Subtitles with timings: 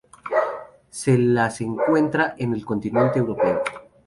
[0.89, 3.61] Se las encuentra en el continente Europeo.